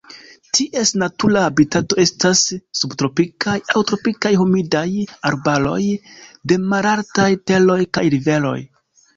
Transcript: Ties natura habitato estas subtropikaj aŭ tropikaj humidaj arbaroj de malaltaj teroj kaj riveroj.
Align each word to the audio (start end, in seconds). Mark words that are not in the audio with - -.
Ties 0.57 0.91
natura 1.01 1.43
habitato 1.49 1.97
estas 2.03 2.41
subtropikaj 2.79 3.55
aŭ 3.75 3.83
tropikaj 3.91 4.33
humidaj 4.41 4.83
arbaroj 5.31 5.79
de 6.53 6.61
malaltaj 6.73 7.31
teroj 7.53 7.81
kaj 7.99 8.07
riveroj. 8.17 8.59